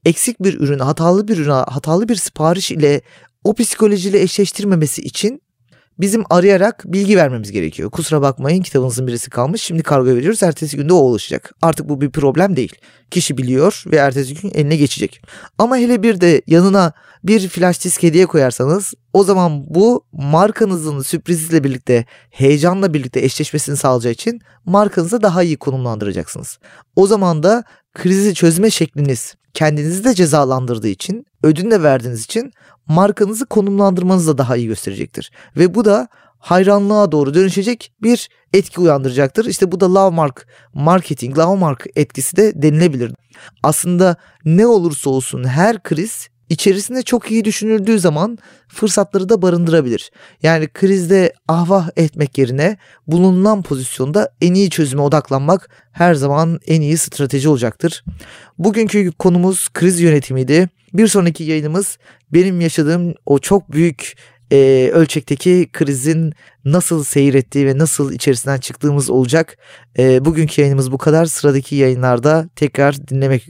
eksik 0.05 0.43
bir 0.43 0.59
ürün, 0.59 0.79
hatalı 0.79 1.27
bir 1.27 1.37
ürün, 1.37 1.49
hatalı 1.49 2.09
bir 2.09 2.15
sipariş 2.15 2.71
ile 2.71 3.01
o 3.43 3.53
psikolojiyle 3.53 4.21
eşleştirmemesi 4.21 5.01
için 5.01 5.41
bizim 5.99 6.23
arayarak 6.29 6.83
bilgi 6.85 7.17
vermemiz 7.17 7.51
gerekiyor. 7.51 7.91
Kusura 7.91 8.21
bakmayın 8.21 8.63
kitabınızın 8.63 9.07
birisi 9.07 9.29
kalmış. 9.29 9.61
Şimdi 9.61 9.83
kargo 9.83 10.15
veriyoruz. 10.15 10.43
Ertesi 10.43 10.77
günde 10.77 10.93
o 10.93 10.97
ulaşacak. 10.97 11.55
Artık 11.61 11.89
bu 11.89 12.01
bir 12.01 12.09
problem 12.09 12.55
değil. 12.55 12.75
Kişi 13.11 13.37
biliyor 13.37 13.83
ve 13.87 13.95
ertesi 13.95 14.33
gün 14.33 14.51
eline 14.53 14.75
geçecek. 14.75 15.21
Ama 15.57 15.77
hele 15.77 16.03
bir 16.03 16.21
de 16.21 16.41
yanına 16.47 16.93
bir 17.23 17.49
flash 17.49 17.83
disk 17.83 18.03
hediye 18.03 18.25
koyarsanız 18.25 18.93
o 19.13 19.23
zaman 19.23 19.65
bu 19.67 20.05
markanızın 20.11 21.01
sürprizle 21.01 21.63
birlikte 21.63 22.05
heyecanla 22.29 22.93
birlikte 22.93 23.19
eşleşmesini 23.19 23.77
sağlayacağı 23.77 24.11
için 24.11 24.41
markanızı 24.65 25.21
daha 25.21 25.43
iyi 25.43 25.57
konumlandıracaksınız. 25.57 26.59
O 26.95 27.07
zaman 27.07 27.43
da 27.43 27.63
krizi 27.93 28.33
çözme 28.33 28.69
şekliniz 28.69 29.35
kendinizi 29.55 30.03
de 30.03 30.13
cezalandırdığı 30.13 30.87
için, 30.87 31.25
ödün 31.43 31.71
de 31.71 31.83
verdiğiniz 31.83 32.23
için 32.23 32.51
markanızı 32.87 33.45
konumlandırmanızı 33.45 34.33
da 34.33 34.37
daha 34.37 34.55
iyi 34.55 34.67
gösterecektir. 34.67 35.31
Ve 35.57 35.75
bu 35.75 35.85
da 35.85 36.07
hayranlığa 36.39 37.11
doğru 37.11 37.33
dönüşecek 37.33 37.91
bir 38.01 38.29
etki 38.53 38.81
uyandıracaktır. 38.81 39.45
İşte 39.45 39.71
bu 39.71 39.79
da 39.79 39.93
love 39.93 40.15
mark 40.15 40.47
marketing, 40.73 41.37
love 41.37 41.59
mark 41.59 41.85
etkisi 41.95 42.37
de 42.37 42.61
denilebilir. 42.61 43.11
Aslında 43.63 44.15
ne 44.45 44.67
olursa 44.67 45.09
olsun 45.09 45.43
her 45.43 45.83
kriz 45.83 46.29
içerisinde 46.49 47.01
çok 47.01 47.31
iyi 47.31 47.45
düşünüldüğü 47.45 47.99
zaman 47.99 48.37
fırsatları 48.67 49.29
da 49.29 49.41
barındırabilir. 49.41 50.11
Yani 50.43 50.67
krizde 50.67 51.33
ahvah 51.47 51.89
etmek 51.95 52.37
yerine 52.37 52.77
bulunan 53.07 53.61
pozisyonda 53.61 54.29
en 54.41 54.53
iyi 54.53 54.69
çözüme 54.69 55.01
odaklanmak 55.01 55.69
her 55.91 56.13
zaman 56.13 56.59
en 56.67 56.81
iyi 56.81 56.97
strateji 56.97 57.49
olacaktır. 57.49 58.03
Bugünkü 58.57 59.11
konumuz 59.11 59.69
kriz 59.73 59.99
yönetimiydi. 59.99 60.69
Bir 60.97 61.07
sonraki 61.07 61.43
yayınımız 61.43 61.97
benim 62.33 62.61
yaşadığım 62.61 63.13
o 63.25 63.39
çok 63.39 63.71
büyük 63.71 64.15
e, 64.51 64.89
ölçekteki 64.93 65.69
krizin 65.73 66.33
nasıl 66.65 67.03
seyrettiği 67.03 67.65
ve 67.65 67.77
nasıl 67.77 68.13
içerisinden 68.13 68.59
çıktığımız 68.59 69.09
olacak. 69.09 69.57
E, 69.99 70.25
bugünkü 70.25 70.61
yayınımız 70.61 70.91
bu 70.91 70.97
kadar. 70.97 71.25
Sıradaki 71.25 71.75
yayınlarda 71.75 72.49
tekrar 72.55 73.07
dinlemek 73.07 73.49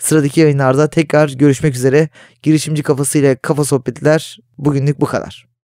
Sıradaki 0.00 0.40
yayınlarda 0.40 0.90
tekrar 0.90 1.28
görüşmek 1.28 1.74
üzere. 1.74 2.08
Girişimci 2.42 2.82
kafasıyla 2.82 3.36
kafa 3.36 3.64
sohbetler 3.64 4.38
bugünlük 4.58 5.00
bu 5.00 5.06
kadar. 5.06 5.49